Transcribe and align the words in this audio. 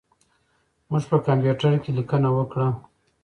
موږ 0.89 1.03
په 1.09 1.17
کمپیوټر 1.27 1.73
کې 1.83 1.91
لیکنه 1.97 2.29
وکړه. 2.33 2.67